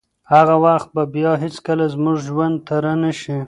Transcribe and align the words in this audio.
هغه 0.33 0.55
وخت 0.65 0.87
به 0.95 1.03
بیا 1.13 1.33
هیڅکله 1.43 1.85
زموږ 1.93 2.17
ژوند 2.27 2.55
ته 2.67 2.75
رانشي. 2.83 3.37